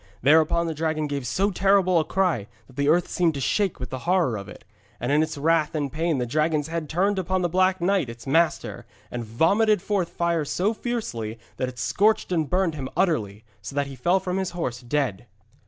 Thereupon 0.23 0.65
the 0.65 0.73
dragon 0.73 1.05
gave 1.05 1.27
so 1.27 1.51
terrible 1.51 1.99
a 1.99 2.03
cry 2.03 2.47
that 2.65 2.75
the 2.75 2.89
earth 2.89 3.07
seemed 3.07 3.35
to 3.35 3.39
shake 3.39 3.79
with 3.79 3.91
the 3.91 3.99
horror 4.09 4.35
of 4.35 4.49
it. 4.49 4.63
And 4.99 5.11
in 5.11 5.21
its 5.21 5.37
wrath 5.37 5.75
and 5.75 5.91
pain 5.91 6.17
the 6.17 6.25
dragon's 6.25 6.69
head 6.69 6.89
turned 6.89 7.19
upon 7.19 7.43
the 7.43 7.49
Black 7.49 7.79
Knight 7.81 8.09
its 8.09 8.25
master, 8.25 8.87
and 9.11 9.23
vomited 9.23 9.79
forth 9.79 10.09
fire 10.09 10.43
so 10.43 10.73
fiercely, 10.73 11.37
that 11.57 11.69
it 11.69 11.77
scorched 11.77 12.31
and 12.31 12.49
burned 12.49 12.73
him 12.73 12.89
utterly, 12.97 13.43
so 13.61 13.75
that 13.75 13.85
he 13.85 13.95
fell 13.95 14.19
from 14.19 14.37
his 14.37 14.49
horse 14.57 14.81
dead. 14.81 15.27